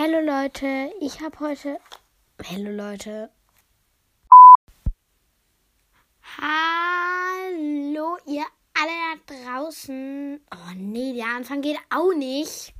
Hallo 0.00 0.20
Leute, 0.20 0.92
ich 1.00 1.20
habe 1.22 1.40
heute. 1.40 1.80
Hallo 2.48 2.70
Leute. 2.70 3.32
Hallo 6.40 8.16
ihr 8.24 8.44
alle 8.74 9.18
da 9.26 9.34
draußen. 9.34 10.40
Oh 10.52 10.72
nee, 10.76 11.14
der 11.14 11.26
Anfang 11.26 11.62
geht 11.62 11.80
auch 11.90 12.14
nicht. 12.14 12.72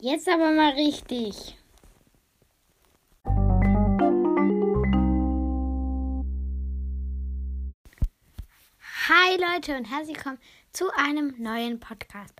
Jetzt 0.00 0.28
aber 0.28 0.50
mal 0.50 0.72
richtig. 0.72 1.56
Hi 9.08 9.36
Leute 9.36 9.76
und 9.76 9.84
herzlich 9.84 10.16
willkommen 10.16 10.40
zu 10.72 10.90
einem 10.96 11.36
neuen 11.38 11.78
Podcast. 11.78 12.34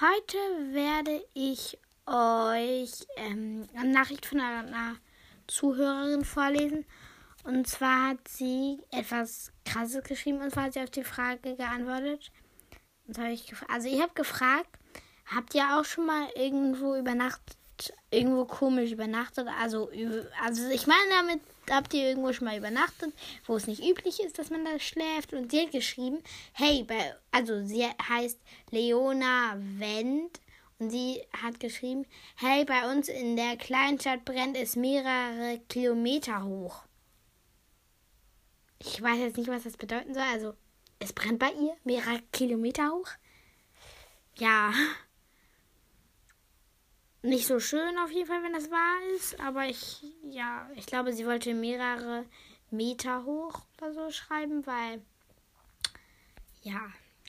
Heute 0.00 0.38
werde 0.72 1.22
ich 1.34 1.76
euch 2.08 3.06
ähm, 3.16 3.68
eine 3.74 3.92
Nachricht 3.92 4.26
von 4.26 4.40
einer 4.40 4.96
Zuhörerin 5.46 6.24
vorlesen. 6.24 6.84
Und 7.44 7.66
zwar 7.66 8.10
hat 8.10 8.28
sie 8.28 8.78
etwas 8.90 9.52
Krasses 9.64 10.04
geschrieben 10.04 10.42
und 10.42 10.50
zwar 10.50 10.64
hat 10.64 10.74
sie 10.74 10.80
auf 10.80 10.90
die 10.90 11.04
Frage 11.04 11.56
geantwortet. 11.56 12.30
Ich 13.32 13.54
also 13.68 13.88
ich 13.88 14.02
habe 14.02 14.12
gefragt, 14.14 14.68
habt 15.26 15.54
ihr 15.54 15.78
auch 15.78 15.84
schon 15.84 16.06
mal 16.06 16.28
irgendwo 16.34 16.94
übernachtet, 16.94 17.56
irgendwo 18.10 18.44
komisch 18.44 18.92
übernachtet? 18.92 19.48
Also, 19.60 19.90
also 20.44 20.68
ich 20.68 20.86
meine 20.86 21.08
damit, 21.10 21.40
habt 21.70 21.94
ihr 21.94 22.08
irgendwo 22.08 22.32
schon 22.32 22.46
mal 22.46 22.58
übernachtet, 22.58 23.14
wo 23.46 23.56
es 23.56 23.66
nicht 23.66 23.82
üblich 23.82 24.20
ist, 24.20 24.38
dass 24.38 24.50
man 24.50 24.64
da 24.64 24.78
schläft? 24.78 25.32
Und 25.32 25.50
sie 25.50 25.62
hat 25.62 25.72
geschrieben, 25.72 26.18
hey, 26.52 26.84
bei, 26.84 27.14
also 27.30 27.64
sie 27.64 27.86
heißt 28.08 28.38
Leona 28.70 29.56
Wendt 29.56 30.40
und 30.78 30.90
sie 30.90 31.22
hat 31.42 31.58
geschrieben, 31.60 32.06
hey, 32.36 32.64
bei 32.64 32.90
uns 32.90 33.08
in 33.08 33.36
der 33.36 33.56
Kleinstadt 33.56 34.24
brennt 34.24 34.56
es 34.56 34.76
mehrere 34.76 35.60
Kilometer 35.68 36.44
hoch. 36.44 36.84
Ich 38.78 39.02
weiß 39.02 39.18
jetzt 39.18 39.36
nicht, 39.36 39.48
was 39.48 39.64
das 39.64 39.76
bedeuten 39.76 40.14
soll. 40.14 40.22
Also, 40.22 40.54
es 41.00 41.12
brennt 41.12 41.40
bei 41.40 41.50
ihr 41.52 41.76
mehrere 41.82 42.22
Kilometer 42.32 42.92
hoch. 42.92 43.08
Ja. 44.36 44.72
Nicht 47.22 47.48
so 47.48 47.58
schön 47.58 47.98
auf 47.98 48.12
jeden 48.12 48.28
Fall, 48.28 48.44
wenn 48.44 48.52
das 48.52 48.70
wahr 48.70 49.16
ist. 49.16 49.40
Aber 49.40 49.66
ich, 49.66 50.04
ja, 50.22 50.70
ich 50.76 50.86
glaube, 50.86 51.12
sie 51.12 51.26
wollte 51.26 51.54
mehrere 51.54 52.24
Meter 52.70 53.24
hoch 53.24 53.62
oder 53.78 53.92
so 53.92 54.10
schreiben, 54.10 54.64
weil, 54.64 55.02
ja, 56.62 56.80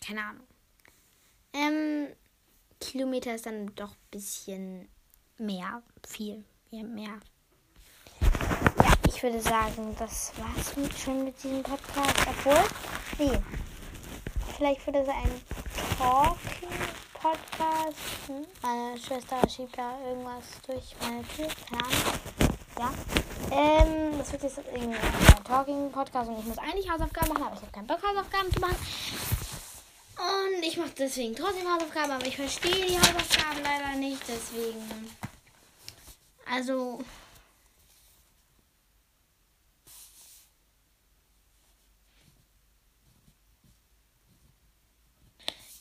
keine 0.05 0.23
Ahnung. 0.23 0.47
Ähm, 1.53 2.07
Kilometer 2.79 3.35
ist 3.35 3.45
dann 3.45 3.75
doch 3.75 3.91
ein 3.91 4.09
bisschen 4.11 4.87
mehr, 5.37 5.83
viel, 6.07 6.45
mehr. 6.71 7.19
Ja, 8.21 8.93
ich 9.07 9.21
würde 9.21 9.41
sagen, 9.41 9.95
das 9.99 10.31
war's 10.37 10.77
mit, 10.77 10.97
schon 10.97 11.25
mit 11.25 11.43
diesem 11.43 11.61
Podcast. 11.63 12.15
Obwohl, 12.27 12.63
nee, 13.17 13.37
vielleicht 14.55 14.85
wird 14.85 14.95
es 14.97 15.09
ein 15.09 15.41
Talking-Podcast. 15.97 17.97
Hm? 18.27 18.45
Meine 18.61 18.97
Schwester 18.97 19.49
schiebt 19.49 19.77
da 19.77 19.99
irgendwas 20.07 20.45
durch 20.65 20.95
meine 21.01 21.23
Tür. 21.27 21.49
Ja. 22.79 22.93
Ähm, 23.51 24.17
das 24.17 24.31
wird 24.31 24.43
jetzt 24.43 24.57
irgendwie 24.57 24.95
ein 24.95 25.43
Talking-Podcast 25.43 26.29
und 26.29 26.39
ich 26.39 26.45
muss 26.45 26.57
eigentlich 26.57 26.89
Hausaufgaben 26.89 27.33
machen, 27.33 27.43
aber 27.43 27.55
ich 27.55 27.61
habe 27.61 27.71
keinen 27.71 27.87
Bock, 27.87 28.01
Hausaufgaben 28.01 28.53
zu 28.53 28.59
machen. 28.61 28.77
Und 30.19 30.63
ich 30.63 30.75
mache 30.75 30.91
deswegen 30.97 31.33
trotzdem 31.33 31.71
Hausaufgaben, 31.71 32.11
aber 32.11 32.25
ich 32.25 32.35
verstehe 32.35 32.85
die 32.85 32.97
Hausaufgaben 32.99 33.63
leider 33.63 33.95
nicht, 33.95 34.21
deswegen. 34.27 35.09
Also. 36.45 36.99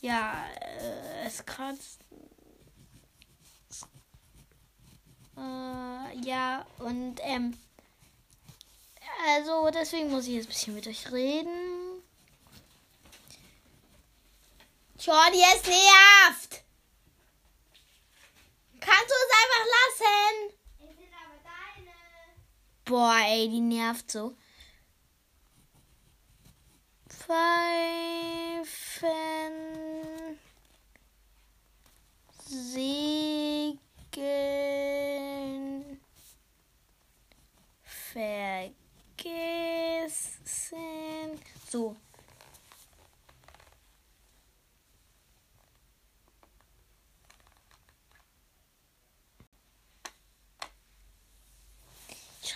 Ja, 0.01 0.45
äh, 0.61 1.27
es 1.27 1.45
kratzt. 1.45 1.99
Äh, 5.37 6.19
ja, 6.25 6.65
und 6.79 7.17
ähm. 7.23 7.59
Also 9.27 9.69
deswegen 9.71 10.11
muss 10.11 10.29
ich 10.29 10.35
jetzt 10.35 10.47
ein 10.47 10.49
bisschen 10.49 10.75
mit 10.75 10.87
euch 10.87 11.11
reden. 11.11 11.98
Jordi, 15.01 15.41
es 15.55 15.63
nervt. 15.65 16.65
Kannst 18.81 19.09
du 19.09 19.15
es 19.15 19.33
einfach 19.41 19.65
lassen? 19.77 20.55
Es 20.81 20.97
sind 20.97 21.13
aber 21.15 21.39
deine. 21.45 21.95
Boah, 22.85 23.21
ey, 23.29 23.49
die 23.49 23.61
nervt 23.61 24.11
so. 24.11 24.37
Pfeifen. 27.09 27.58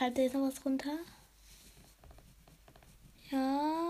Schreibt 0.03 0.19
ihr 0.19 0.25
jetzt 0.25 0.35
noch 0.35 0.49
was 0.49 0.67
runter? 0.67 0.99
Ja. 3.31 3.83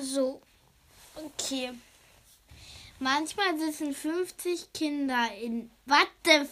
So, 0.00 0.40
okay. 1.48 1.70
Manchmal 3.00 3.58
sitzen 3.58 3.94
50 3.94 4.72
Kinder 4.72 5.28
in. 5.40 5.70
Warte. 5.86 6.48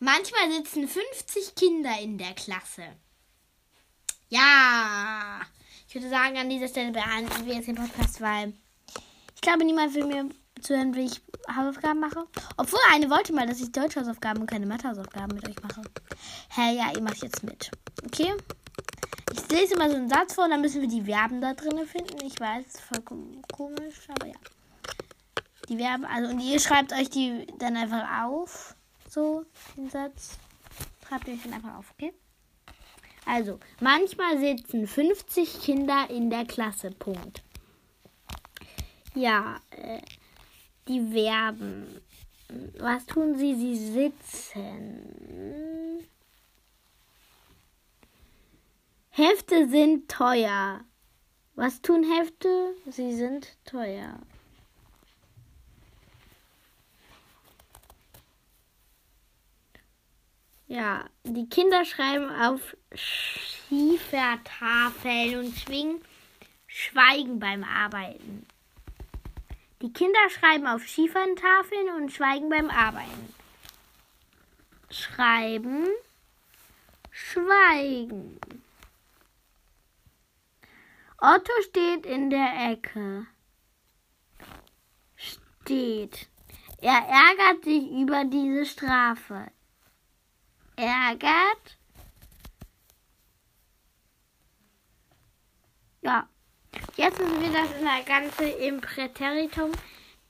Manchmal 0.00 0.52
sitzen 0.52 0.86
50 0.86 1.56
Kinder 1.56 1.98
in 2.00 2.18
der 2.18 2.32
Klasse. 2.34 2.84
Ja. 4.28 5.40
Ich 5.88 5.94
würde 5.94 6.08
sagen, 6.08 6.36
an 6.38 6.48
dieser 6.48 6.68
Stelle 6.68 6.92
beenden 6.92 7.46
wir 7.46 7.54
jetzt 7.54 7.66
den 7.66 7.74
Podcast, 7.74 8.20
weil 8.20 8.52
ich 9.34 9.40
glaube, 9.40 9.64
niemand 9.64 9.94
will 9.94 10.06
mir 10.06 10.28
zuhören, 10.60 10.94
wie 10.94 11.06
ich 11.06 11.20
Hausaufgaben 11.54 12.00
mache. 12.00 12.26
Obwohl, 12.56 12.80
eine 12.92 13.10
wollte 13.10 13.32
mal, 13.32 13.46
dass 13.46 13.60
ich 13.60 13.72
Deutschhausaufgaben 13.72 14.42
und 14.42 14.50
keine 14.50 14.66
Mathehausaufgaben 14.66 15.34
mit 15.34 15.48
euch 15.48 15.60
mache. 15.62 15.82
Hä, 16.50 16.76
ja, 16.76 16.92
ihr 16.94 17.02
macht 17.02 17.22
jetzt 17.22 17.42
mit. 17.42 17.70
Okay? 18.04 18.34
Ich 19.32 19.48
lese 19.50 19.76
mal 19.76 19.90
so 19.90 19.96
einen 19.96 20.08
Satz 20.08 20.34
vor 20.34 20.48
dann 20.48 20.60
müssen 20.60 20.80
wir 20.80 20.88
die 20.88 21.02
Verben 21.02 21.40
da 21.40 21.54
drinnen 21.54 21.86
finden. 21.86 22.24
Ich 22.24 22.38
weiß, 22.38 22.66
es 22.66 22.74
ist 22.74 22.80
voll 22.82 23.02
komisch, 23.52 24.08
aber 24.08 24.26
ja. 24.26 24.34
Die 25.68 25.76
Verben, 25.76 26.04
also 26.04 26.30
und 26.30 26.40
ihr 26.40 26.58
schreibt 26.60 26.92
euch 26.92 27.10
die 27.10 27.46
dann 27.58 27.76
einfach 27.76 28.24
auf. 28.24 28.74
So, 29.08 29.44
den 29.76 29.90
Satz. 29.90 30.38
Schreibt 31.06 31.28
euch 31.28 31.42
dann 31.42 31.54
einfach 31.54 31.76
auf, 31.76 31.92
okay? 31.92 32.12
Also, 33.26 33.58
manchmal 33.80 34.38
sitzen 34.38 34.86
50 34.86 35.60
Kinder 35.60 36.06
in 36.08 36.30
der 36.30 36.46
Klasse. 36.46 36.90
Punkt. 36.90 37.42
Ja, 39.14 39.60
äh, 39.70 40.00
die 40.88 41.00
Verben. 41.12 42.00
Was 42.78 43.04
tun 43.04 43.36
sie? 43.36 43.54
Sie 43.54 43.76
sitzen. 43.76 45.28
Hefte 49.18 49.68
sind 49.68 50.08
teuer. 50.08 50.80
Was 51.56 51.82
tun 51.82 52.04
Hefte? 52.04 52.76
Sie 52.86 53.16
sind 53.16 53.48
teuer. 53.64 54.20
Ja, 60.68 61.06
die 61.24 61.48
Kinder 61.48 61.84
schreiben 61.84 62.30
auf 62.30 62.76
Schiefertafeln 62.94 65.40
und 65.40 65.58
schwingen 65.58 66.00
Schweigen 66.68 67.40
beim 67.40 67.64
Arbeiten. 67.64 68.46
Die 69.82 69.92
Kinder 69.92 70.30
schreiben 70.30 70.68
auf 70.68 70.86
Schieferntafeln 70.86 71.88
und 71.96 72.12
schweigen 72.12 72.50
beim 72.50 72.70
Arbeiten. 72.70 73.34
Schreiben, 74.90 75.88
schweigen. 77.10 78.38
Otto 81.20 81.52
steht 81.62 82.06
in 82.06 82.30
der 82.30 82.70
Ecke. 82.70 83.26
Steht. 85.16 86.28
Er 86.80 87.00
ärgert 87.08 87.64
sich 87.64 87.90
über 87.90 88.24
diese 88.24 88.64
Strafe. 88.66 89.50
Ärgert. 90.76 91.78
Ja. 96.02 96.28
Jetzt 96.94 97.18
müssen 97.18 97.40
wir 97.40 97.52
das 97.52 97.72
in 97.76 97.84
der 97.84 98.04
Ganze 98.04 98.44
im 98.44 98.80
Präteritum 98.80 99.72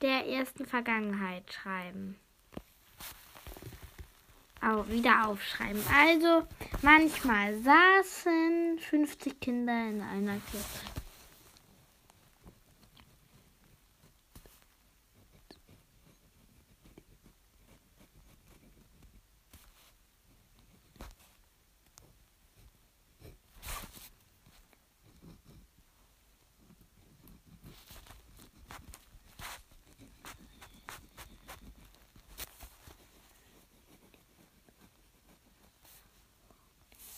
der 0.01 0.25
ersten 0.25 0.65
Vergangenheit 0.65 1.53
schreiben. 1.53 2.19
Auch 4.61 4.87
wieder 4.89 5.27
aufschreiben. 5.27 5.81
Also, 5.95 6.45
manchmal 6.81 7.55
saßen 7.61 8.79
50 8.79 9.39
Kinder 9.39 9.89
in 9.89 10.01
einer 10.01 10.37
Klasse. 10.51 10.81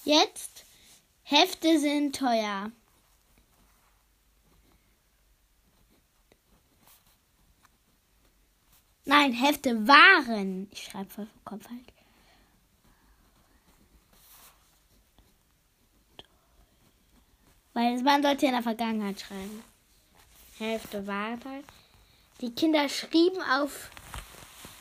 Jetzt, 0.03 0.65
Hefte 1.23 1.79
sind 1.79 2.15
teuer. 2.15 2.71
Nein, 9.05 9.33
Hefte 9.33 9.87
waren. 9.87 10.67
Ich 10.71 10.83
schreibe 10.83 11.09
voll 11.09 11.27
vom 11.27 11.45
Kopf 11.45 11.69
halt. 11.69 11.93
Weil 17.73 18.01
man 18.01 18.21
sollte 18.21 18.47
in 18.47 18.51
der 18.51 18.63
Vergangenheit 18.63 19.19
schreiben. 19.19 19.63
Hälfte 20.57 21.07
waren. 21.07 21.63
Die 22.41 22.51
Kinder 22.51 22.89
schrieben 22.89 23.41
auf 23.41 23.89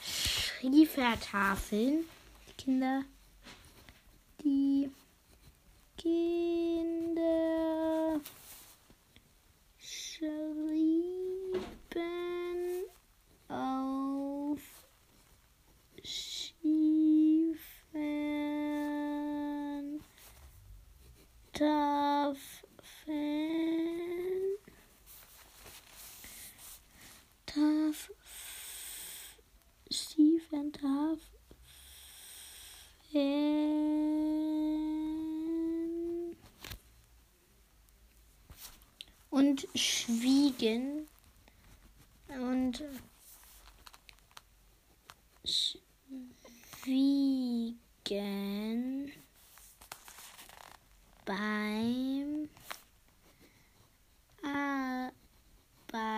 Schiefertafeln. 0.03 2.05
Die 2.49 2.63
Kinder, 2.63 3.05
die 4.43 4.91
Kinder. 6.03 7.21
Schrieben 9.77 11.10
und 39.41 39.67
schwiegen 39.75 41.09
und 42.29 42.85
schwiegen 46.77 47.81
beim 51.25 52.51
Arbeiten. 54.43 56.11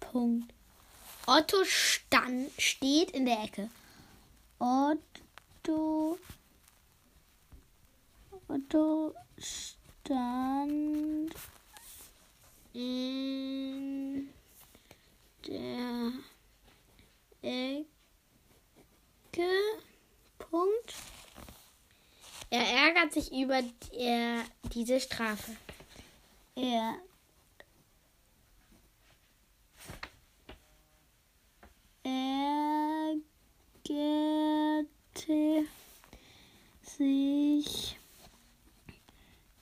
Punkt. 0.00 0.54
Otto 1.26 1.64
stand, 1.66 2.50
steht 2.58 3.10
in 3.10 3.26
der 3.26 3.44
Ecke. 3.44 3.68
Otto 4.58 6.18
Otto 8.50 9.14
stand 9.38 11.32
in 12.72 14.28
der 15.46 16.12
Ecke. 17.42 17.86
Punkt. 20.36 20.94
Er 22.50 22.66
ärgert 22.66 23.12
sich 23.12 23.30
über 23.30 23.62
die, 23.62 23.96
er, 23.98 24.42
diese 24.74 24.98
Strafe. 24.98 25.56
Er 26.56 26.96
ärgerte 32.02 33.22
sich 36.82 37.99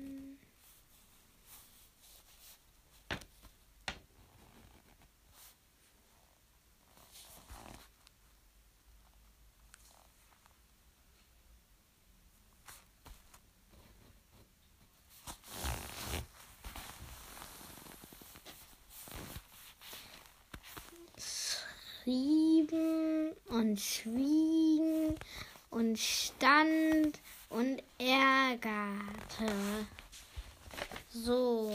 schrieben 22.05 23.33
und 23.47 23.79
schwiegen 23.79 25.15
und 25.71 25.97
stand 25.97 27.19
und 27.49 27.81
ärgerte. 27.97 29.51
So. 31.09 31.73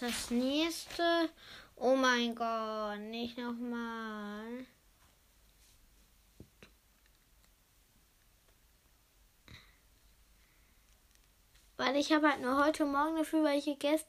Das 0.00 0.30
nächste. 0.30 1.30
Oh 1.76 1.94
mein 1.94 2.34
Gott, 2.34 2.98
nicht 2.98 3.38
nochmal. 3.38 4.66
Weil 11.84 11.96
ich 11.96 12.12
habe 12.12 12.28
halt 12.28 12.40
nur 12.40 12.64
heute 12.64 12.84
Morgen 12.84 13.16
dafür, 13.16 13.42
weil 13.42 13.58
ich 13.58 13.76
gest 13.80 14.06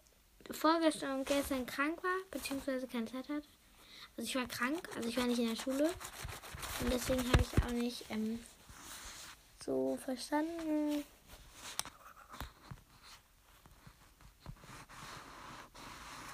vorgestern 0.51 1.17
und 1.17 1.27
gestern 1.27 1.65
krank 1.65 2.03
war, 2.03 2.17
beziehungsweise 2.29 2.85
keine 2.85 3.07
Zeit 3.07 3.27
hatte. 3.27 3.41
Also 4.15 4.29
ich 4.29 4.35
war 4.35 4.45
krank, 4.45 4.87
also 4.95 5.09
ich 5.09 5.17
war 5.17 5.25
nicht 5.25 5.39
in 5.39 5.49
der 5.49 5.55
Schule. 5.55 5.89
Und 6.81 6.93
deswegen 6.93 7.27
habe 7.31 7.41
ich 7.41 7.63
auch 7.63 7.71
nicht 7.71 8.05
ähm, 8.11 8.39
so 9.65 9.97
verstanden. 10.05 11.03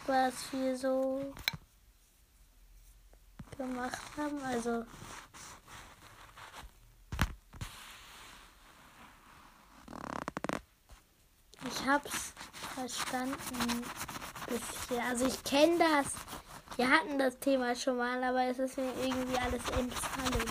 Was 0.08 0.34
wir 0.52 0.76
so 0.76 1.34
gemacht 3.58 4.02
haben. 4.18 4.44
Also 4.44 4.84
Ich 11.70 11.79
hab's 11.90 12.34
verstanden 12.76 13.84
bisher. 14.48 15.04
Also 15.06 15.26
ich 15.26 15.44
kenne 15.44 15.80
das 15.80 16.14
Wir 16.78 16.90
hatten 16.90 17.20
das 17.20 17.38
Thema 17.40 17.76
schon 17.76 17.98
mal, 17.98 18.24
aber 18.24 18.44
es 18.44 18.58
ist 18.58 18.78
mir 18.78 18.94
irgendwie 19.02 19.38
alles 19.38 19.62
entfallen. 19.78 20.50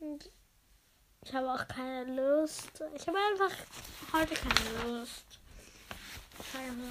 Und 0.00 0.30
ich 1.22 1.34
habe 1.34 1.50
auch 1.50 1.66
keine 1.66 2.04
Lust. 2.14 2.82
Ich 2.94 3.06
habe 3.06 3.16
einfach 3.32 3.56
heute 4.12 4.34
keine 4.34 4.98
Lust. 4.98 5.24
Keine. 6.52 6.90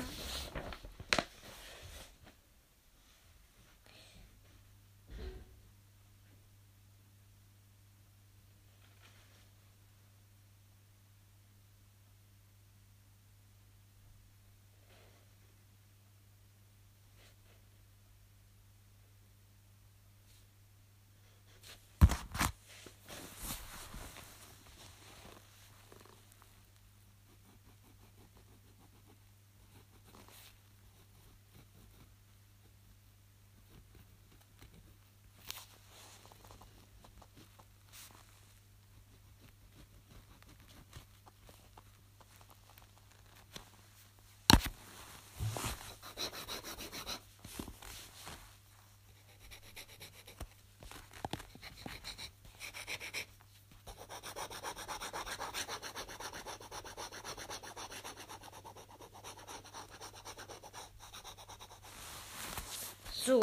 So. 63.25 63.39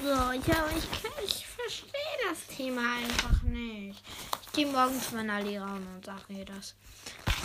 So, 0.00 0.08
ja, 0.10 0.38
ich, 0.76 1.24
ich 1.24 1.46
verstehe 1.46 1.90
das 2.30 2.46
Thema 2.56 2.82
einfach 2.98 3.42
nicht. 3.42 4.00
Ich 4.42 4.52
gehe 4.52 4.66
morgen 4.66 5.00
zu 5.00 5.16
meiner 5.16 5.40
Lehrerin 5.42 5.84
und 5.96 6.04
sage 6.04 6.20
ihr 6.28 6.44
das. 6.44 6.76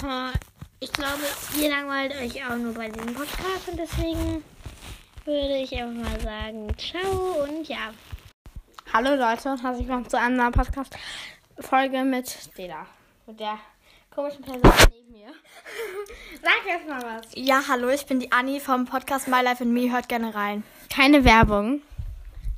Äh, 0.04 0.38
Ich 0.80 0.92
glaube, 0.92 1.22
ihr 1.60 1.70
langweilt 1.70 2.14
euch 2.16 2.46
auch 2.46 2.56
nur 2.58 2.74
bei 2.74 2.90
diesem 2.90 3.14
Podcast 3.16 3.70
und 3.70 3.78
deswegen 3.78 4.44
würde 5.26 5.58
ich 5.58 5.72
einfach 5.76 6.10
mal 6.10 6.20
sagen, 6.22 6.76
ciao 6.78 7.44
und 7.44 7.68
ja. 7.68 7.94
Hallo 8.94 9.16
Leute 9.16 9.50
und 9.50 9.64
herzlich 9.64 9.88
willkommen 9.88 10.10
zu 10.10 10.20
einer 10.20 10.52
Podcast-Folge 10.52 12.04
mit 12.04 12.30
Stella. 12.30 12.86
Mit 13.26 13.40
der 13.40 13.58
komischen 14.14 14.44
Person 14.44 14.62
neben 14.92 15.12
mir. 15.14 15.30
Sag 16.44 16.68
erst 16.68 16.90
mal 16.90 17.02
was. 17.02 17.32
Ja, 17.34 17.62
hallo, 17.70 17.88
ich 17.88 18.06
bin 18.06 18.20
die 18.20 18.34
Anni 18.34 18.60
vom 18.60 18.84
Podcast 18.84 19.30
My 19.30 19.42
Life 19.42 19.64
in 19.64 19.72
Me. 19.72 19.90
Hört 19.90 20.10
gerne 20.10 20.36
rein. 20.36 20.66
Keine 20.94 21.24
Werbung. 21.24 21.82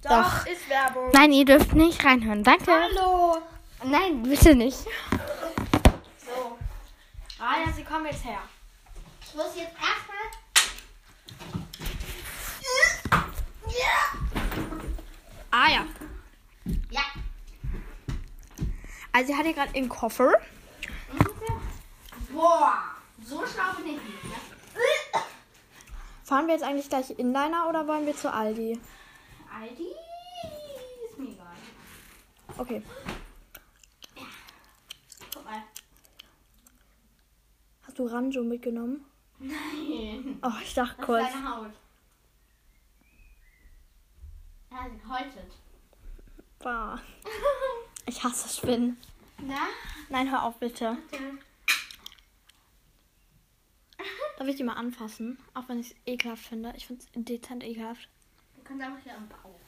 Doch. 0.02 0.48
ist 0.48 0.68
Werbung. 0.70 1.12
Nein, 1.14 1.34
ihr 1.34 1.46
dürft 1.46 1.74
nicht 1.74 2.04
reinhören. 2.04 2.44
Danke. 2.44 2.72
Hallo. 2.72 3.38
Nein, 3.84 4.24
bitte 4.24 4.56
nicht. 4.56 4.80
So. 6.18 6.58
Ah 7.40 7.58
ja, 7.64 7.72
sie 7.74 7.84
kommen 7.84 8.06
jetzt 8.08 8.26
her. 8.26 8.40
Ich 9.22 9.36
muss 9.36 9.56
jetzt 9.56 9.76
erstmal. 9.76 10.18
Ah. 15.52 15.70
Ja. 15.70 15.86
Also 19.14 19.32
sie 19.32 19.38
hat 19.38 19.46
hier 19.46 19.54
gerade 19.54 19.76
einen 19.76 19.90
Koffer. 19.90 20.34
Boah, 22.32 22.80
so 23.24 23.46
schlau 23.46 23.74
bin 23.78 23.86
ich 23.96 24.02
nicht. 24.02 24.24
Ne? 24.24 25.22
Fahren 26.24 26.48
wir 26.48 26.54
jetzt 26.56 26.64
eigentlich 26.64 26.90
gleich 26.90 27.12
Inliner 27.12 27.68
oder 27.70 27.86
wollen 27.88 28.06
wir 28.08 28.16
zu 28.16 28.32
Aldi? 28.34 28.80
Aldi 29.54 29.88
ist 31.10 31.20
mir 31.20 31.30
egal. 31.30 31.46
Okay. 32.58 32.82
Guck 35.34 35.46
mal. 35.46 35.62
Hast 37.84 38.00
du 38.00 38.08
Ranjo 38.08 38.44
mitgenommen? 38.44 39.06
Nein. 39.38 40.40
Oh, 40.42 40.52
ich 40.64 40.74
dachte 40.74 40.96
Das 40.98 41.06
kurz. 41.06 41.24
ist 41.28 41.34
deine 41.36 41.56
Haut. 41.56 41.72
Ja, 44.72 44.88
sie 44.90 45.08
häutet. 45.12 45.52
Bah. 46.60 47.00
Ich 48.06 48.24
hasse 48.24 48.56
Spinnen. 48.56 48.98
Na? 49.40 49.68
Nein, 50.10 50.32
hör 50.32 50.44
auf 50.44 50.58
bitte. 50.58 50.98
Darf 54.38 54.48
ich 54.48 54.56
die 54.56 54.64
mal 54.64 54.74
anfassen? 54.74 55.38
Auch 55.54 55.70
wenn 55.70 55.80
ich 55.80 55.92
es 55.92 55.96
ekelhaft 56.06 56.46
finde. 56.46 56.74
Ich 56.76 56.88
finde 56.88 57.04
es 57.04 57.10
dezent 57.14 57.64
ekelhaft. 57.64 58.10
Du 58.56 58.64
kannst 58.64 58.84
einfach 58.84 59.04
hier 59.04 59.16
am 59.16 59.28
Bauch. 59.30 59.60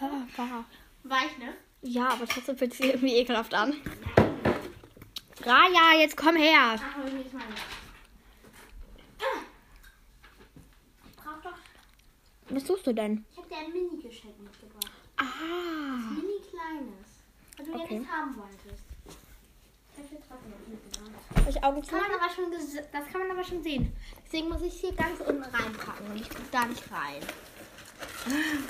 Ah, 0.00 0.26
bah. 0.36 0.64
Weich, 1.04 1.38
ne? 1.38 1.54
Ja, 1.82 2.08
aber 2.08 2.26
trotzdem 2.26 2.58
fühlt 2.58 2.74
sich 2.74 2.86
irgendwie 2.86 3.16
ekelhaft 3.16 3.54
an. 3.54 3.74
Raya, 5.42 6.00
jetzt 6.00 6.16
komm 6.16 6.36
her. 6.36 6.76
Ach, 6.78 6.98
aber 6.98 7.10
nicht 7.10 7.32
meine. 7.32 7.54
Ah. 9.20 9.40
Ich 11.06 11.16
brauch 11.16 11.42
doch. 11.42 11.58
Was 12.50 12.66
suchst 12.66 12.86
du 12.86 12.92
denn? 12.92 13.24
Ich 13.30 13.38
hab 13.38 13.48
dir 13.48 13.58
ein 13.58 13.72
Mini-Geschenk 13.72 14.38
mitgebracht. 14.40 14.75
Ah. 15.38 16.10
Mini 16.14 16.40
kleines. 16.50 17.08
Was 17.56 17.66
du 17.66 17.72
ja 17.72 17.78
Okay. 17.78 17.98
nicht 17.98 18.10
haben 18.10 18.36
wolltest. 18.36 18.82
Ich 21.48 21.62
Augen 21.64 21.80
Das 21.80 21.88
kann, 21.88 22.00
man 22.00 22.10
aber 22.20 22.30
schon 22.34 22.50
das 22.50 23.12
kann 23.12 23.20
man 23.20 23.30
aber 23.30 23.44
schon 23.44 23.62
sehen. 23.62 23.92
Deswegen 24.24 24.48
muss 24.48 24.62
ich 24.62 24.74
hier 24.80 24.92
ganz 24.92 25.20
unten 25.20 25.42
reinpacken 25.42 26.06
und 26.10 26.16
ich 26.16 26.28
guck 26.28 26.50
da 26.50 26.64
nicht 26.66 26.82
rein. 26.90 27.22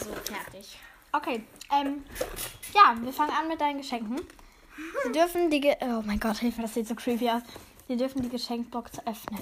So, 0.00 0.12
fertig. 0.24 0.78
Okay, 1.12 1.44
ähm, 1.70 2.04
ja, 2.74 2.96
wir 3.00 3.12
fangen 3.12 3.30
an 3.30 3.46
mit 3.46 3.60
deinen 3.60 3.78
Geschenken. 3.78 4.20
Sie 5.04 5.12
dürfen 5.12 5.48
die, 5.50 5.60
Ge 5.60 5.76
oh 5.82 6.02
mein 6.04 6.18
Gott, 6.18 6.38
Hilfe, 6.38 6.62
das 6.62 6.74
sieht 6.74 6.88
so 6.88 6.96
creepy 6.96 7.30
aus. 7.30 7.42
Sie 7.86 7.96
dürfen 7.96 8.22
die 8.22 8.28
Geschenkbox 8.28 8.98
öffnen. 9.06 9.40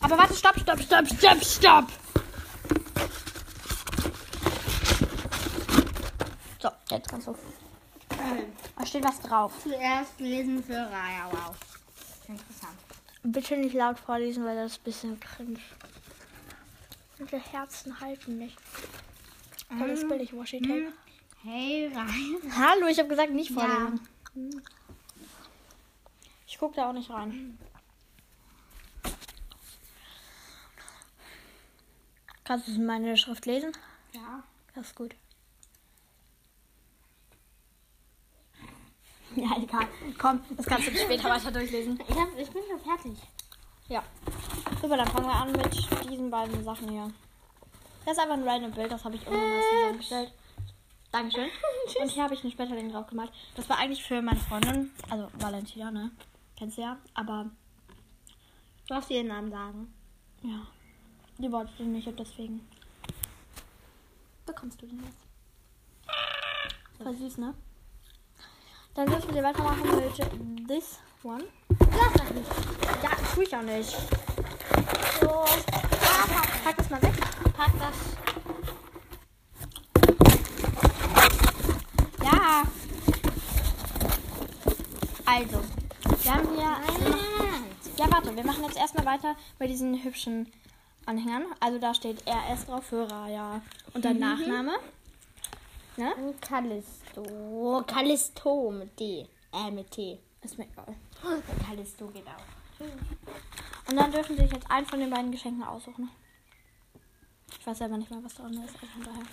Aber 0.00 0.18
warte, 0.18 0.34
stopp, 0.34 0.58
stopp, 0.60 0.80
stopp, 0.80 1.06
stopp, 1.06 1.42
stopp. 1.42 1.86
So, 6.60 6.68
du. 7.32 8.16
Da 8.78 8.86
steht 8.86 9.04
was 9.04 9.20
drauf. 9.20 9.52
Zuerst 9.62 10.18
lesen 10.20 10.62
für 10.62 10.76
Raya. 10.76 11.28
Wow. 11.30 11.56
Interessant. 12.28 12.78
Bitte 13.22 13.56
nicht 13.56 13.74
laut 13.74 13.98
vorlesen, 13.98 14.44
weil 14.44 14.56
das 14.56 14.72
ist 14.72 14.80
ein 14.80 14.84
bisschen 14.84 15.20
cringe. 15.20 15.60
Unsere 17.18 17.40
Herzen 17.42 18.00
halten 18.00 18.38
nicht. 18.38 18.56
Volles 19.76 20.06
billig 20.08 20.34
Washi 20.36 20.60
Tape. 20.60 20.92
Hey, 21.42 21.90
Raya. 21.94 22.56
Hallo, 22.56 22.86
ich 22.86 22.98
habe 22.98 23.08
gesagt 23.08 23.32
nicht 23.32 23.50
Ja. 23.50 23.60
vorlesen. 23.60 24.62
Ich 26.46 26.58
gucke 26.58 26.76
da 26.76 26.88
auch 26.88 26.92
nicht 26.92 27.10
rein. 27.10 27.58
Kannst 32.44 32.68
du 32.68 32.80
meine 32.80 33.16
Schrift 33.16 33.44
lesen? 33.46 33.72
Ja. 34.12 34.42
Das 34.74 34.86
ist 34.88 34.94
gut. 34.96 35.14
Ja, 39.48 39.56
egal. 39.62 39.86
Komm, 40.18 40.40
das 40.56 40.66
kannst 40.66 40.88
du 40.88 40.94
später 40.96 41.30
weiter 41.30 41.50
durchlesen. 41.52 41.98
Ich, 42.08 42.16
hab, 42.16 42.28
ich 42.36 42.50
bin 42.50 42.62
schon 42.68 42.80
fertig. 42.80 43.18
Ja. 43.88 44.02
Super, 44.82 44.96
dann 44.96 45.06
fangen 45.08 45.26
wir 45.26 45.34
an 45.34 45.52
mit 45.52 46.10
diesen 46.10 46.30
beiden 46.30 46.64
Sachen 46.64 46.88
hier. 46.88 47.10
Das 48.04 48.16
ist 48.16 48.22
einfach 48.22 48.36
ein 48.36 48.48
random 48.48 48.72
Bild, 48.72 48.90
das 48.90 49.04
habe 49.04 49.14
ich 49.14 49.24
was 49.26 49.34
zusammengestellt. 49.70 50.32
Dankeschön. 51.12 51.48
Und 52.02 52.10
hier 52.10 52.24
habe 52.24 52.34
ich 52.34 52.42
einen 52.42 52.52
Schmetterling 52.52 52.90
drauf 52.90 53.06
gemalt. 53.06 53.30
Das 53.54 53.68
war 53.68 53.78
eigentlich 53.78 54.02
für 54.02 54.20
meine 54.20 54.40
Freundin, 54.40 54.90
also 55.08 55.28
Valentina, 55.34 55.90
ne? 55.90 56.10
Kennst 56.56 56.76
du 56.76 56.82
ja. 56.82 56.96
Aber 57.14 57.46
Du 58.88 58.94
darfst 58.94 59.10
ihren 59.10 59.26
Namen 59.26 59.50
sagen. 59.50 59.94
ja, 60.42 60.66
die 61.36 61.52
wollte 61.52 61.70
den 61.76 61.92
nicht 61.92 62.08
und 62.08 62.18
deswegen 62.18 62.66
bekommst 64.46 64.80
du 64.80 64.86
den 64.86 65.02
jetzt. 65.04 65.26
Voll 66.96 67.14
süß, 67.14 67.36
ne? 67.36 67.54
Dann 68.98 69.06
dürfen 69.06 69.32
wir 69.32 69.44
weitermachen 69.44 69.82
mit 69.94 70.68
this 70.68 70.98
one. 71.22 71.44
Lass 71.78 72.12
das 72.14 72.30
nicht. 72.34 72.50
Ja, 73.00 73.10
tue 73.32 73.44
ich 73.44 73.54
auch 73.54 73.62
nicht. 73.62 73.96
So. 75.20 75.30
Ah, 75.30 76.26
pack, 76.26 76.64
Pack 76.64 76.76
das 76.78 76.90
mal 76.90 77.00
weg. 77.02 77.12
pack 77.56 77.70
das. 77.78 77.94
Ja. 82.24 82.64
Also, 85.26 85.62
wir 86.24 86.34
haben 86.34 86.48
hier. 86.56 86.76
Nein. 87.08 87.64
Ja, 87.98 88.10
warte, 88.10 88.34
wir 88.34 88.44
machen 88.44 88.64
jetzt 88.64 88.78
erstmal 88.78 89.06
weiter 89.06 89.36
bei 89.60 89.68
diesen 89.68 90.02
hübschen 90.02 90.52
Anhängern. 91.06 91.44
Also 91.60 91.78
da 91.78 91.94
steht 91.94 92.24
RS 92.26 92.66
drauf 92.66 92.86
für 92.86 93.08
Raya. 93.08 93.62
Und 93.94 94.04
dein 94.04 94.18
Nachname. 94.18 94.72
Ne? 95.98 96.14
Callisto. 96.40 97.84
Callisto 97.84 98.70
mit 98.70 98.98
D. 99.00 99.26
Äh, 99.52 99.70
mit 99.72 99.90
T. 99.90 100.20
Ist 100.42 100.56
mir 100.56 100.66
egal. 100.66 100.94
Callisto 101.66 102.06
geht 102.06 102.26
auch. 102.28 103.90
Und 103.90 103.96
dann 103.96 104.12
dürfen 104.12 104.36
sie 104.36 104.42
sich 104.42 104.52
jetzt 104.52 104.70
einen 104.70 104.86
von 104.86 105.00
den 105.00 105.10
beiden 105.10 105.32
Geschenken 105.32 105.64
aussuchen. 105.64 106.08
Ich 107.50 107.66
weiß 107.66 107.78
selber 107.78 107.96
nicht 107.96 108.10
mehr, 108.12 108.22
was 108.22 108.34
drin 108.34 108.52
ist. 108.52 108.74
Also 108.74 108.86
von 108.86 109.02
daher. 109.02 109.24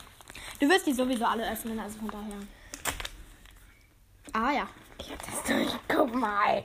Du 0.60 0.67
wirst 0.67 0.88
die 0.88 0.93
sowieso 0.93 1.25
alle 1.25 1.51
öffnen, 1.51 1.79
also 1.79 2.00
von 2.00 2.07
daher. 2.07 2.39
Ah 4.34 4.51
ja. 4.51 4.67
Ich 5.00 5.12
hab 5.12 5.19
das 5.19 5.43
durch. 5.43 5.79
Guck 5.88 6.15
mal. 6.15 6.63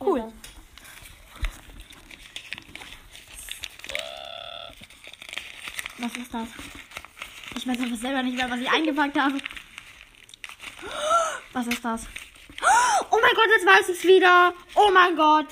Cool. 0.00 0.32
Was 6.02 6.16
ist 6.16 6.34
das? 6.34 6.48
Ich 7.56 7.66
weiß 7.66 7.78
einfach 7.78 7.96
selber 7.96 8.22
nicht 8.24 8.36
mehr, 8.36 8.50
was 8.50 8.58
ich 8.58 8.68
eingepackt 8.70 9.16
habe. 9.16 9.38
Was 11.52 11.66
ist 11.68 11.84
das? 11.84 12.06
Oh 13.10 13.18
mein 13.20 13.34
Gott, 13.34 13.46
jetzt 13.56 13.66
weiß 13.66 13.88
ich 13.90 13.98
es 13.98 14.04
wieder. 14.04 14.52
Oh 14.74 14.90
mein 14.92 15.14
Gott. 15.14 15.46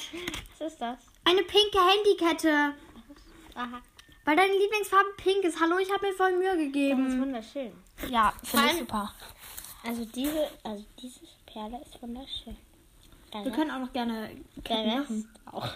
Was 0.58 0.72
ist 0.72 0.80
das? 0.80 0.98
Eine 1.24 1.42
pinke 1.42 1.78
Handykette. 1.78 2.74
Aha. 3.54 3.80
Weil 4.24 4.36
deine 4.36 4.52
Lieblingsfarbe 4.58 5.10
pink 5.18 5.44
ist. 5.44 5.60
Hallo, 5.60 5.78
ich 5.78 5.90
habe 5.92 6.06
mir 6.06 6.14
voll 6.14 6.32
Mühe 6.32 6.46
Das 6.48 6.56
ist 6.56 6.62
gegeben. 6.64 7.20
wunderschön. 7.20 7.72
Ja, 8.08 8.32
finde 8.42 8.66
ich 8.72 8.78
super. 8.80 9.14
Also 9.84 10.04
diese, 10.04 10.48
also 10.64 10.84
diese 11.00 11.20
Perle 11.46 11.80
ist 11.84 12.02
wunderschön. 12.02 12.56
Wir 13.32 13.52
können 13.52 13.70
auch 13.70 13.78
noch 13.78 13.92
gerne 13.92 14.36
Ketten 14.64 14.98
machen. 14.98 15.28
Auch. 15.52 15.68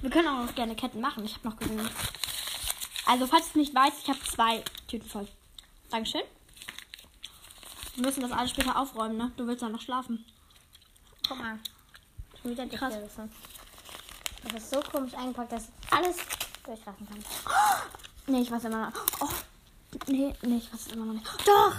Wir 0.00 0.10
können 0.10 0.28
auch 0.28 0.46
noch 0.46 0.54
gerne 0.54 0.74
Ketten 0.74 1.00
machen. 1.00 1.24
Ich 1.26 1.34
habe 1.34 1.48
noch 1.48 1.58
genug. 1.58 1.86
Also, 3.10 3.26
falls 3.26 3.46
du 3.46 3.48
es 3.48 3.54
nicht 3.56 3.74
weißt, 3.74 3.96
ich 4.04 4.08
habe 4.08 4.20
zwei 4.20 4.62
Tüten 4.86 5.08
voll. 5.08 5.26
Dankeschön. 5.90 6.22
Wir 7.96 8.06
müssen 8.06 8.20
das 8.20 8.30
alles 8.30 8.50
später 8.52 8.78
aufräumen, 8.78 9.16
ne? 9.16 9.32
Du 9.36 9.48
willst 9.48 9.62
ja 9.62 9.68
noch 9.68 9.80
schlafen. 9.80 10.24
Guck 11.26 11.36
mal. 11.38 11.58
Schon 12.40 12.52
wieder 12.52 12.68
Krass. 12.68 12.94
Krass. 12.94 13.28
Das 14.44 14.62
ist 14.62 14.70
so 14.70 14.80
komisch 14.80 15.12
eingepackt, 15.14 15.50
dass 15.50 15.64
ich 15.64 15.92
alles 15.92 16.18
durchlassen 16.64 17.08
kann. 17.08 17.24
Nee, 18.28 18.42
ich 18.42 18.50
weiß 18.52 18.62
immer 18.66 18.90
noch. 18.90 18.92
Oh, 19.18 19.28
nee, 20.06 20.32
nee, 20.42 20.58
ich 20.58 20.72
weiß 20.72 20.86
es 20.86 20.92
immer 20.92 21.06
noch 21.06 21.14
nicht. 21.14 21.26
Doch! 21.44 21.74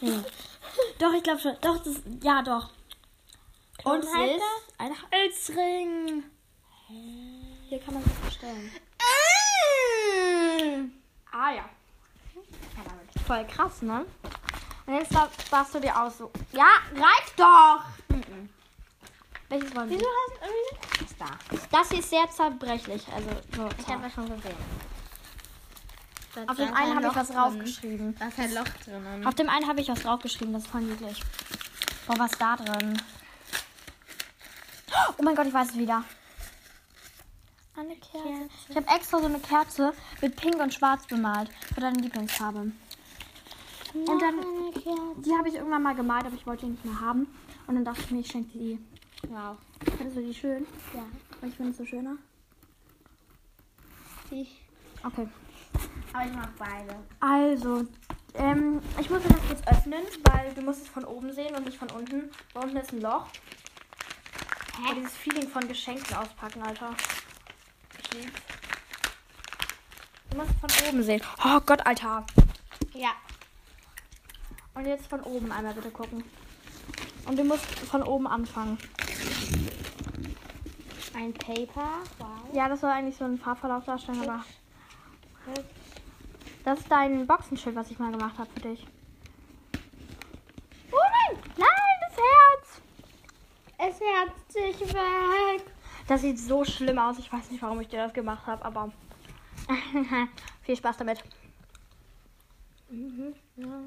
Nee. 0.00 0.18
Doch, 0.98 1.12
ich 1.12 1.22
glaube 1.22 1.40
schon. 1.40 1.56
Doch, 1.60 1.76
das. 1.82 1.96
Ja, 2.22 2.40
doch. 2.40 2.70
Und 3.84 3.98
es 3.98 4.08
ist 4.08 4.78
ein 4.78 4.94
Halsring. 5.12 6.24
Hier 7.68 7.80
kann 7.80 7.92
man 7.92 8.02
das 8.02 8.14
bestellen. 8.14 8.70
Ah 11.32 11.52
ja. 11.52 11.64
Voll 13.26 13.46
krass, 13.46 13.82
ne? 13.82 14.04
Und 14.86 14.94
jetzt 14.94 15.14
darf, 15.14 15.30
darfst 15.50 15.74
du 15.74 15.80
dir 15.80 16.00
aussuchen. 16.00 16.32
Ja, 16.52 16.66
reicht 16.94 17.38
doch! 17.38 17.84
Welches 19.48 19.74
wollen 19.74 19.90
wir? 19.90 19.98
Wieso 19.98 20.08
hast 20.08 20.36
du 20.36 20.46
irgendwie 20.46 21.04
das 21.04 21.16
da? 21.18 21.78
Das 21.78 21.88
hier 21.90 21.98
ist 21.98 22.10
sehr 22.10 22.30
zerbrechlich. 22.30 23.04
Also 23.12 23.28
so 23.56 23.68
Ich 23.78 23.86
habe 23.88 24.02
das 24.02 24.12
schon 24.12 24.24
gesehen. 24.24 24.56
Da 26.34 26.44
Auf 26.44 26.56
dem 26.56 26.68
ein 26.68 26.74
einen 26.74 26.96
habe 26.96 27.06
ich 27.08 27.16
was 27.16 27.26
drin. 27.26 27.36
draufgeschrieben. 27.36 28.16
Da 28.16 28.28
ist 28.28 28.38
ein 28.38 28.54
Loch 28.54 28.68
drin. 28.84 29.26
Auf 29.26 29.34
dem 29.34 29.48
einen 29.48 29.66
habe 29.68 29.80
ich 29.80 29.88
was 29.88 30.02
draufgeschrieben, 30.02 30.52
das 30.52 30.62
ist 30.62 30.70
voll 30.70 30.82
niedlich. 30.82 31.20
Boah, 32.06 32.18
was 32.18 32.30
ist 32.32 32.40
da 32.40 32.56
drin? 32.56 33.02
Oh 35.18 35.22
mein 35.22 35.34
Gott, 35.34 35.46
ich 35.46 35.52
weiß 35.54 35.70
es 35.70 35.76
wieder. 35.76 36.04
Eine 37.80 37.96
Kerze. 37.96 38.50
Ich 38.68 38.76
habe 38.76 38.86
extra 38.94 39.20
so 39.20 39.24
eine 39.24 39.38
Kerze 39.38 39.94
mit 40.20 40.36
Pink 40.36 40.60
und 40.60 40.74
Schwarz 40.74 41.06
bemalt. 41.06 41.48
Für 41.72 41.80
deine 41.80 41.98
Lieblingsfarbe. 41.98 42.72
Und 43.94 44.22
dann, 44.22 44.34
die 45.22 45.32
habe 45.32 45.48
ich 45.48 45.54
irgendwann 45.54 45.82
mal 45.82 45.94
gemalt, 45.94 46.26
aber 46.26 46.34
ich 46.34 46.46
wollte 46.46 46.66
die 46.66 46.72
nicht 46.72 46.84
mehr 46.84 47.00
haben. 47.00 47.26
Und 47.66 47.76
dann 47.76 47.84
dachte 47.86 48.02
ich 48.02 48.10
mir, 48.10 48.20
ich 48.20 48.26
schenke 48.26 48.50
die. 48.58 48.78
Wow. 49.28 49.56
Findest 49.96 50.18
du 50.18 50.22
die 50.22 50.34
schön? 50.34 50.66
Ja. 50.94 51.04
Weil 51.40 51.48
ich 51.48 51.56
finde 51.56 51.70
es 51.70 51.78
so 51.78 51.86
schöner. 51.86 52.16
Die. 54.30 54.46
Okay. 55.02 55.26
Aber 56.12 56.26
ich 56.26 56.32
mag 56.34 56.50
beide. 56.58 56.96
Also, 57.20 57.86
ähm, 58.34 58.82
ich 59.00 59.08
muss 59.08 59.22
das 59.22 59.48
kurz 59.48 59.66
öffnen, 59.66 60.02
weil 60.30 60.52
du 60.52 60.60
musst 60.60 60.82
es 60.82 60.88
von 60.88 61.04
oben 61.04 61.32
sehen 61.32 61.54
und 61.54 61.64
nicht 61.64 61.78
von 61.78 61.90
unten. 61.92 62.30
Da 62.52 62.60
unten 62.60 62.76
ist 62.76 62.92
ein 62.92 63.00
Loch. 63.00 63.28
Aber 64.84 64.94
dieses 64.94 65.16
Feeling 65.16 65.48
von 65.48 65.66
Geschenken 65.66 66.14
auspacken, 66.14 66.60
Alter. 66.62 66.94
Lieb's. 68.12 68.40
Du 70.30 70.36
musst 70.36 70.52
von 70.60 70.88
oben 70.88 71.02
sehen. 71.02 71.22
Oh 71.44 71.60
Gott, 71.60 71.84
Alter. 71.86 72.24
Ja. 72.94 73.10
Und 74.74 74.86
jetzt 74.86 75.08
von 75.08 75.20
oben 75.22 75.50
einmal 75.50 75.74
bitte 75.74 75.90
gucken. 75.90 76.24
Und 77.26 77.38
du 77.38 77.44
musst 77.44 77.66
von 77.66 78.02
oben 78.02 78.26
anfangen. 78.26 78.78
Ein 81.14 81.34
Paper. 81.34 81.88
Wow. 82.18 82.28
Ja, 82.52 82.68
das 82.68 82.80
soll 82.80 82.90
eigentlich 82.90 83.16
so 83.16 83.24
ein 83.24 83.38
Farbverlauf 83.38 83.84
darstellen, 83.84 84.22
aber 84.22 84.44
das 86.64 86.78
ist 86.80 86.90
dein 86.90 87.26
Boxenschild, 87.26 87.74
was 87.74 87.90
ich 87.90 87.98
mal 87.98 88.12
gemacht 88.12 88.38
habe 88.38 88.50
für 88.52 88.60
dich. 88.60 88.86
Oh 90.92 90.96
nein! 90.96 91.38
Nein, 91.56 91.68
das 92.00 92.16
Herz! 92.16 92.80
Es 93.78 94.00
herzt 94.00 94.52
sich 94.52 94.94
weg. 94.94 95.64
Das 96.10 96.22
sieht 96.22 96.40
so 96.40 96.64
schlimm 96.64 96.98
aus. 96.98 97.20
Ich 97.20 97.32
weiß 97.32 97.52
nicht, 97.52 97.62
warum 97.62 97.80
ich 97.80 97.86
dir 97.86 98.02
das 98.02 98.12
gemacht 98.12 98.44
habe, 98.44 98.64
aber 98.64 98.90
viel 100.62 100.74
Spaß 100.74 100.96
damit. 100.96 101.22
Mhm. 102.88 103.32
Ja. 103.54 103.82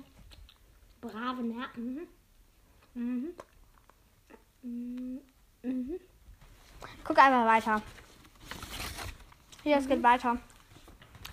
Brave 1.01 1.43
Nerven. 1.43 2.07
Mhm. 2.93 3.27
Mhm. 4.61 5.19
Mhm. 5.63 5.99
Guck 7.03 7.17
einmal 7.17 7.45
weiter. 7.45 7.81
Hier, 9.63 9.75
es 9.75 9.87
geht 9.89 10.01
weiter. 10.01 10.37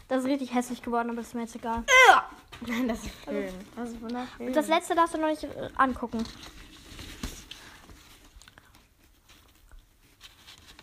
Das 0.08 0.24
ist 0.24 0.28
richtig 0.28 0.52
hässlich 0.52 0.82
geworden, 0.82 1.10
aber 1.10 1.18
das 1.18 1.28
ist 1.28 1.34
mir 1.34 1.42
jetzt 1.42 1.54
egal. 1.54 1.84
Nein, 2.66 2.88
das 2.88 3.04
ist 3.04 3.12
schön. 3.24 3.54
Das 3.76 3.90
ist 3.90 4.02
wunderschön. 4.02 4.48
Und 4.48 4.56
das 4.56 4.66
letzte 4.66 4.96
darfst 4.96 5.14
du 5.14 5.20
noch 5.20 5.28
nicht 5.28 5.44
äh, 5.44 5.68
angucken. 5.76 6.24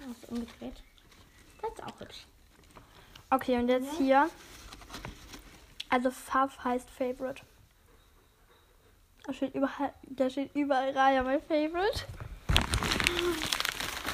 Das 0.07 0.15
ist 0.15 0.16
umgedreht. 0.29 0.83
Das 1.61 1.71
ist 1.71 1.83
auch 1.83 1.99
hübsch. 1.99 2.25
Okay, 3.29 3.57
und 3.57 3.67
jetzt 3.67 3.97
hier. 3.97 4.29
Also 5.89 6.11
Fav 6.11 6.63
heißt 6.63 6.89
Favorite. 6.89 7.41
Da 9.25 9.33
steht 9.33 9.55
überall, 9.55 9.93
da 10.03 10.29
steht 10.29 10.55
überall 10.55 10.91
Raya, 10.91 11.23
mein 11.23 11.41
Favorite. 11.41 12.05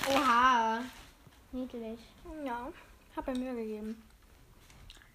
Oha. 0.10 0.80
Niedlich. 1.52 1.99
Ja, 2.43 2.69
hab 3.15 3.28
mir 3.28 3.38
Mühe 3.38 3.56
gegeben. 3.56 4.02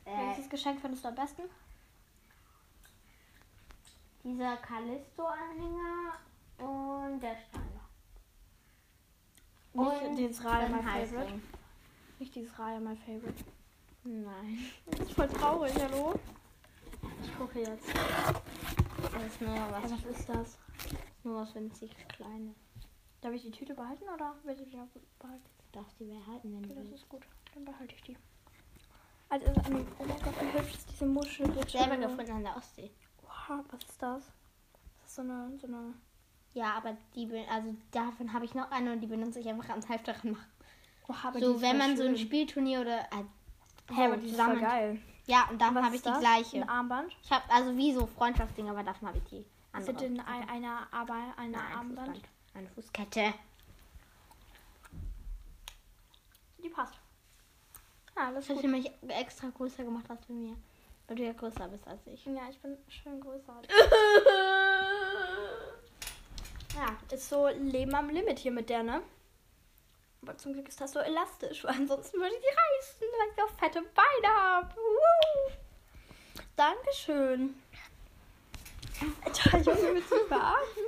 Äh, 0.04 0.28
Welches 0.28 0.48
Geschenk 0.48 0.80
findest 0.80 1.04
du 1.04 1.08
am 1.08 1.14
besten? 1.14 1.42
dieser 4.24 4.56
Callisto-Anhänger 4.58 6.12
und 6.58 7.20
der 7.20 7.36
Steiner. 7.36 7.67
Nicht 9.74 10.18
dieses 10.18 10.44
Raya, 10.44 10.68
mein 10.68 10.86
ein 10.86 11.06
Favorite. 11.06 11.40
Nicht 12.18 12.34
dieses 12.34 12.58
Raya, 12.58 12.80
mein 12.80 12.96
Favorite. 12.98 13.44
Nein. 14.04 14.58
Das 14.86 15.00
ist 15.00 15.12
voll 15.12 15.28
traurig, 15.28 15.72
hallo? 15.80 16.14
Ich 17.22 17.36
gucke 17.36 17.60
jetzt. 17.60 17.86
Das 17.94 19.22
ist 19.26 19.40
nur 19.40 19.54
was, 19.54 19.92
Was 19.92 20.04
ist 20.04 20.28
das? 20.28 20.58
nur 21.24 21.42
was 21.42 21.54
winzig 21.54 21.94
Kleines. 22.08 22.56
Darf 23.20 23.32
ich 23.34 23.42
die 23.42 23.50
Tüte 23.50 23.74
behalten 23.74 24.04
oder 24.04 24.34
willst 24.44 24.62
du 24.62 24.66
die 24.66 24.76
noch 24.76 24.88
behalten? 25.18 25.44
Darf 25.72 25.92
die 25.98 26.04
behalten, 26.04 26.52
wenn 26.54 26.64
Okay, 26.64 26.74
du 26.74 26.82
das 26.90 27.00
ist 27.00 27.08
gut. 27.08 27.22
Dann 27.54 27.64
behalte 27.64 27.94
ich 27.94 28.02
die. 28.02 28.16
Also, 29.28 29.46
ist 29.46 29.66
eine, 29.66 29.84
oh 29.98 30.04
mein 30.04 30.20
Gott, 30.22 30.34
wie 30.40 30.58
hübsch 30.58 30.74
ist 30.74 30.90
diese 30.90 31.06
Muschel. 31.06 31.46
Selber 31.68 31.96
gefunden 31.98 32.32
an 32.32 32.44
der 32.44 32.56
Ostsee. 32.56 32.90
Wow, 33.22 33.64
was 33.70 33.82
ist 33.84 34.00
das? 34.02 34.32
Das 35.02 35.08
ist 35.10 35.14
so 35.16 35.22
eine, 35.22 35.58
so 35.58 35.66
eine. 35.66 35.94
Ja, 36.58 36.72
aber 36.76 36.96
die, 37.14 37.30
also 37.48 37.72
davon 37.92 38.32
habe 38.32 38.44
ich 38.44 38.52
noch 38.52 38.68
eine 38.72 38.92
und 38.92 39.00
die 39.00 39.06
benutze 39.06 39.38
ich 39.38 39.48
einfach 39.48 39.68
ans 39.68 39.88
Halfterran 39.88 40.32
machen. 40.32 40.46
Oh, 41.06 41.14
So, 41.38 41.54
ist 41.54 41.62
wenn 41.62 41.78
man 41.78 41.96
so 41.96 42.02
ein 42.02 42.16
schön. 42.16 42.26
Spielturnier 42.26 42.80
oder. 42.80 42.98
Äh, 43.12 43.94
Hä, 43.94 44.06
aber 44.06 44.16
die 44.16 44.26
ist 44.26 44.32
zusammen- 44.32 44.60
geil. 44.60 45.00
Ja, 45.26 45.46
und 45.50 45.60
davon 45.62 45.76
habe 45.84 45.90
ich 45.90 46.00
ist 46.00 46.06
die 46.06 46.10
das? 46.10 46.18
gleiche. 46.18 46.56
Ein 46.62 46.68
Armband? 46.68 47.16
Ich 47.22 47.30
habe 47.30 47.44
also 47.52 47.76
wie 47.76 47.92
so 47.92 48.06
Freundschaftsdinge, 48.06 48.70
aber 48.72 48.82
davon 48.82 49.06
habe 49.08 49.18
ich 49.18 49.24
die 49.30 49.44
andere. 49.72 49.86
Sind 49.98 50.02
in 50.02 50.18
ein, 50.20 50.48
einer 50.48 50.88
aber 50.90 51.14
eine 51.36 51.52
Nein, 51.52 51.60
ein 51.60 51.76
Armband? 51.78 52.08
Fußband. 52.16 52.28
Eine 52.54 52.68
Fußkette. 52.70 53.34
Die 56.64 56.68
passt. 56.70 56.94
Ja, 58.16 58.32
das 58.32 58.48
hätte 58.48 58.58
ich 58.58 58.62
nämlich 58.64 58.90
extra 59.06 59.48
größer 59.50 59.84
gemacht 59.84 60.10
als 60.10 60.26
bei 60.26 60.34
mir. 60.34 60.56
Weil 61.06 61.16
du 61.16 61.22
ja 61.24 61.32
größer 61.34 61.68
bist 61.68 61.86
als 61.86 62.04
ich. 62.08 62.26
Ja, 62.26 62.48
ich 62.50 62.58
bin 62.58 62.76
schön 62.88 63.20
größer. 63.20 63.62
ja, 66.78 66.96
ist 67.10 67.28
so 67.28 67.48
Leben 67.48 67.94
am 67.94 68.08
Limit 68.08 68.38
hier 68.38 68.52
mit 68.52 68.70
der, 68.70 68.82
ne? 68.82 69.02
Aber 70.22 70.36
zum 70.38 70.52
Glück 70.52 70.68
ist 70.68 70.80
das 70.80 70.92
so 70.92 71.00
elastisch, 71.00 71.64
weil 71.64 71.74
ansonsten 71.74 72.18
würde 72.18 72.34
ich 72.34 72.40
die 72.40 72.46
reißen, 72.46 73.00
weil 73.00 73.28
ich 73.28 73.36
so 73.36 73.56
fette 73.56 73.82
Beine 73.82 74.34
habe. 74.34 74.74
Dankeschön. 76.56 77.54
Alter, 79.24 79.58
Junge, 79.58 79.94
willst 79.94 80.10
du 80.10 80.16
mich 80.16 80.26
verarschen? 80.26 80.82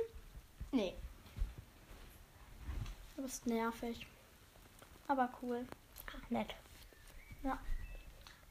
Nee. 0.71 0.95
Du 3.15 3.23
bist 3.23 3.45
nervig. 3.45 4.05
Aber 5.07 5.29
cool. 5.41 5.65
Ach, 6.07 6.29
nett. 6.29 6.55
Ja. 7.43 7.57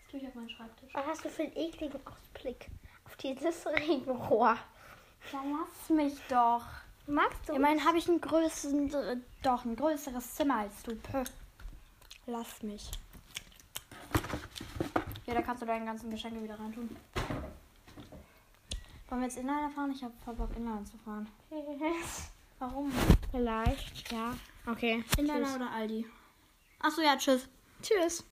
Das 0.03 0.11
tue 0.11 0.20
ich 0.20 0.29
auf 0.29 0.35
meinen 0.35 0.50
Schreibtisch. 0.50 0.94
Was 0.94 1.07
hast 1.07 1.24
du 1.24 1.29
für 1.29 1.42
einen 1.42 1.57
ekligen 1.57 2.00
Ausblick 2.07 2.68
auf 3.05 3.16
dieses 3.16 3.66
Regenrohr? 3.66 4.57
Ja, 5.33 5.42
lass 5.44 5.90
mich 5.90 6.14
doch. 6.29 6.64
Magst 7.10 7.48
du? 7.48 7.54
Immerhin 7.54 7.84
habe 7.84 7.98
ich 7.98 8.08
ein 8.08 8.20
größeres, 8.20 8.94
äh, 8.94 9.16
doch 9.42 9.64
ein 9.64 9.74
größeres 9.74 10.34
Zimmer 10.34 10.58
als 10.58 10.82
du. 10.84 10.94
Pö. 10.94 11.24
Lass 12.26 12.62
mich. 12.62 12.88
Ja, 15.26 15.34
da 15.34 15.42
kannst 15.42 15.62
du 15.62 15.66
deine 15.66 15.84
ganzen 15.84 16.08
Geschenke 16.10 16.42
wieder 16.42 16.58
reintun. 16.58 16.88
Wollen 19.08 19.22
wir 19.22 19.28
jetzt 19.28 19.38
Inliner 19.38 19.70
fahren? 19.70 19.90
Ich 19.90 20.04
habe 20.04 20.14
voll 20.24 20.34
Bock, 20.34 20.50
Inliner 20.56 20.84
zu 20.84 20.96
fahren. 20.98 21.26
Warum? 22.60 22.92
Vielleicht, 23.32 24.12
ja. 24.12 24.32
Okay. 24.66 25.02
Inliner 25.18 25.56
oder 25.56 25.70
Aldi? 25.72 26.06
Achso, 26.78 27.00
ja, 27.00 27.16
tschüss. 27.16 27.48
Tschüss. 27.82 28.24